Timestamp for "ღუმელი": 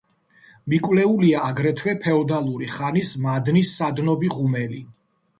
4.37-4.81